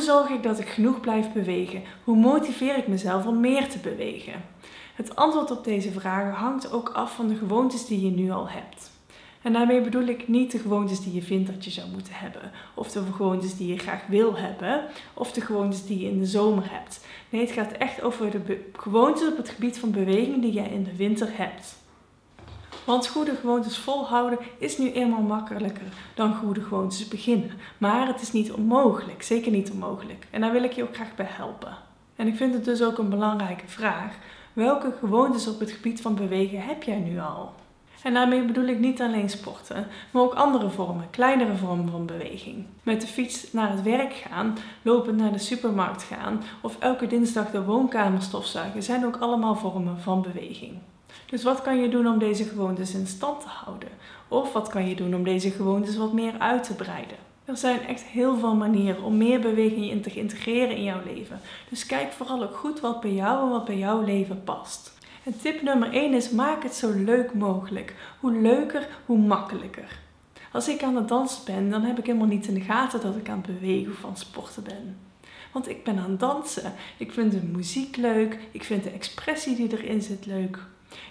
[0.00, 1.82] Hoe zorg ik dat ik genoeg blijf bewegen?
[2.04, 4.44] Hoe motiveer ik mezelf om meer te bewegen?
[4.94, 8.48] Het antwoord op deze vragen hangt ook af van de gewoontes die je nu al
[8.48, 8.90] hebt.
[9.42, 12.50] En daarmee bedoel ik niet de gewoontes die je vindt dat je zou moeten hebben,
[12.74, 14.84] of de gewoontes die je graag wil hebben,
[15.14, 17.06] of de gewoontes die je in de zomer hebt.
[17.30, 20.84] Nee, het gaat echt over de gewoontes op het gebied van beweging die jij in
[20.84, 21.78] de winter hebt.
[22.84, 27.50] Want goede gewoontes volhouden is nu eenmaal makkelijker dan goede gewoontes beginnen.
[27.78, 30.26] Maar het is niet onmogelijk, zeker niet onmogelijk.
[30.30, 31.76] En daar wil ik je ook graag bij helpen.
[32.16, 34.14] En ik vind het dus ook een belangrijke vraag.
[34.52, 37.52] Welke gewoontes op het gebied van bewegen heb jij nu al?
[38.02, 42.64] En daarmee bedoel ik niet alleen sporten, maar ook andere vormen, kleinere vormen van beweging.
[42.82, 47.50] Met de fiets naar het werk gaan, lopend naar de supermarkt gaan of elke dinsdag
[47.50, 50.78] de woonkamer stofzuigen zijn ook allemaal vormen van beweging.
[51.26, 53.88] Dus wat kan je doen om deze gewoontes in stand te houden?
[54.28, 57.16] Of wat kan je doen om deze gewoontes wat meer uit te breiden?
[57.44, 61.40] Er zijn echt heel veel manieren om meer beweging in te integreren in jouw leven.
[61.68, 64.92] Dus kijk vooral ook goed wat bij jou en wat bij jouw leven past.
[65.24, 67.94] En tip nummer 1 is maak het zo leuk mogelijk.
[68.20, 69.98] Hoe leuker, hoe makkelijker.
[70.52, 73.16] Als ik aan het dansen ben, dan heb ik helemaal niet in de gaten dat
[73.16, 74.96] ik aan het bewegen of aan sporten ben.
[75.52, 76.72] Want ik ben aan het dansen.
[76.96, 78.38] Ik vind de muziek leuk.
[78.50, 80.58] Ik vind de expressie die erin zit leuk.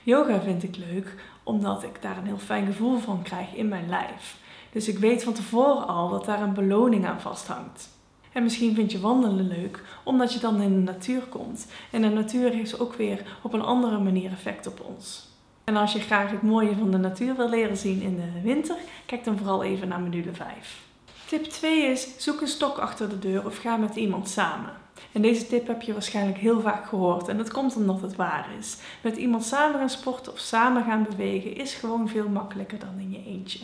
[0.03, 3.89] Yoga vind ik leuk omdat ik daar een heel fijn gevoel van krijg in mijn
[3.89, 4.37] lijf.
[4.71, 7.89] Dus ik weet van tevoren al dat daar een beloning aan vasthangt.
[8.31, 11.67] En misschien vind je wandelen leuk, omdat je dan in de natuur komt.
[11.91, 15.27] En de natuur heeft ook weer op een andere manier effect op ons.
[15.63, 18.75] En als je graag het mooie van de natuur wil leren zien in de winter,
[19.05, 20.81] kijk dan vooral even naar module 5.
[21.25, 24.73] Tip 2 is: zoek een stok achter de deur of ga met iemand samen.
[25.11, 28.47] En deze tip heb je waarschijnlijk heel vaak gehoord en dat komt omdat het waar
[28.59, 28.77] is.
[29.01, 33.11] Met iemand samen gaan sporten of samen gaan bewegen is gewoon veel makkelijker dan in
[33.11, 33.59] je eentje.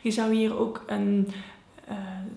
[0.00, 1.28] Je zou hier ook een
[1.90, 1.96] uh,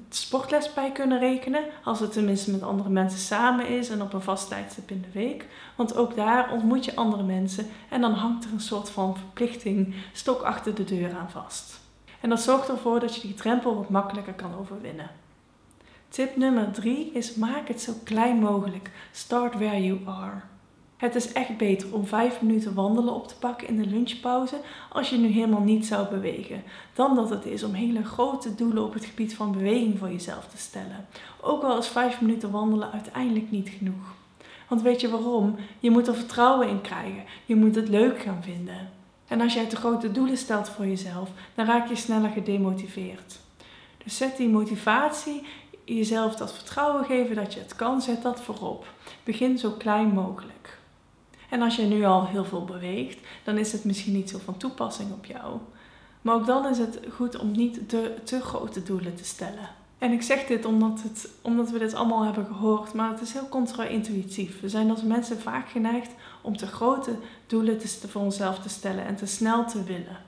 [0.09, 4.21] sportles bij kunnen rekenen, als het tenminste met andere mensen samen is en op een
[4.21, 5.45] vast tijdstip in de week.
[5.75, 9.95] Want ook daar ontmoet je andere mensen en dan hangt er een soort van verplichting
[10.13, 11.79] stok achter de deur aan vast.
[12.21, 15.09] En dat zorgt ervoor dat je die drempel wat makkelijker kan overwinnen.
[16.09, 18.91] Tip nummer 3 is maak het zo klein mogelijk.
[19.11, 20.41] Start where you are.
[20.97, 25.09] Het is echt beter om 5 minuten wandelen op te pakken in de lunchpauze als
[25.09, 26.63] je nu helemaal niet zou bewegen,
[26.93, 30.47] dan dat het is om hele grote doelen op het gebied van beweging voor jezelf
[30.47, 31.05] te stellen.
[31.41, 34.15] Ook al is 5 minuten wandelen uiteindelijk niet genoeg.
[34.67, 35.55] Want weet je waarom?
[35.79, 37.23] Je moet er vertrouwen in krijgen.
[37.45, 38.89] Je moet het leuk gaan vinden.
[39.27, 43.39] En als jij te grote doelen stelt voor jezelf, dan raak je sneller gedemotiveerd.
[44.03, 45.43] Dus zet die motivatie
[45.95, 48.87] jezelf dat vertrouwen geven dat je het kan, zet dat voorop.
[49.23, 50.77] Begin zo klein mogelijk.
[51.49, 54.57] En als je nu al heel veel beweegt, dan is het misschien niet zo van
[54.57, 55.57] toepassing op jou.
[56.21, 59.69] Maar ook dan is het goed om niet te, te grote doelen te stellen.
[59.97, 63.33] En ik zeg dit omdat, het, omdat we dit allemaal hebben gehoord, maar het is
[63.33, 64.61] heel contra-intuïtief.
[64.61, 66.11] We zijn als mensen vaak geneigd
[66.41, 67.15] om te grote
[67.47, 70.26] doelen te, voor onszelf te stellen en te snel te willen.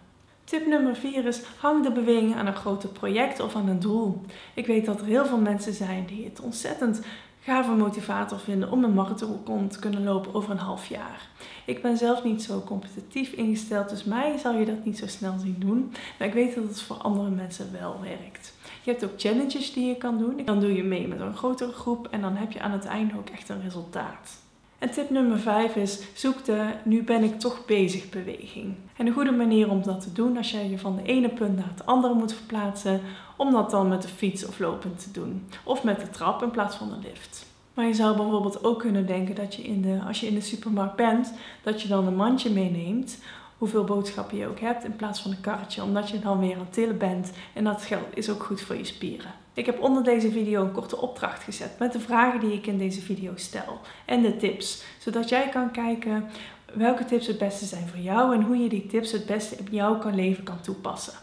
[0.49, 4.21] Tip nummer 4 is: hang de beweging aan een grote project of aan een doel.
[4.53, 7.01] Ik weet dat er heel veel mensen zijn die het ontzettend
[7.41, 11.27] gave motivator vinden om een marathon te kunnen lopen over een half jaar.
[11.65, 15.37] Ik ben zelf niet zo competitief ingesteld, dus mij zal je dat niet zo snel
[15.39, 15.93] zien doen.
[16.19, 18.53] Maar ik weet dat het voor andere mensen wel werkt.
[18.83, 20.41] Je hebt ook challenges die je kan doen.
[20.45, 23.17] Dan doe je mee met een grotere groep en dan heb je aan het einde
[23.17, 24.48] ook echt een resultaat.
[24.79, 28.75] En tip nummer 5 is: zoek de nu ben ik toch bezig beweging.
[28.95, 31.55] En een goede manier om dat te doen als jij je van de ene punt
[31.55, 33.01] naar het andere moet verplaatsen,
[33.37, 35.47] om dat dan met de fiets of lopend te doen.
[35.63, 37.45] Of met de trap in plaats van de lift.
[37.73, 40.41] Maar je zou bijvoorbeeld ook kunnen denken dat je in de, als je in de
[40.41, 43.17] supermarkt bent, dat je dan een mandje meeneemt
[43.57, 46.59] hoeveel boodschappen je ook hebt in plaats van een karretje, omdat je dan weer aan
[46.59, 49.31] het tillen bent en dat geld is ook goed voor je spieren.
[49.59, 52.77] Ik heb onder deze video een korte opdracht gezet met de vragen die ik in
[52.77, 56.29] deze video stel en de tips, zodat jij kan kijken
[56.73, 59.67] welke tips het beste zijn voor jou en hoe je die tips het beste in
[59.71, 61.13] jouw leven kan toepassen.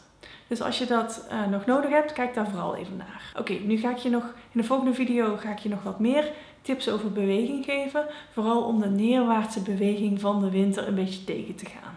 [0.46, 3.32] Dus als je dat uh, nog nodig hebt, kijk daar vooral even naar.
[3.38, 6.00] Oké, nu ga ik je nog in de volgende video ga ik je nog wat
[6.00, 6.32] meer
[6.62, 11.54] tips over beweging geven, vooral om de neerwaartse beweging van de winter een beetje tegen
[11.54, 11.95] te gaan.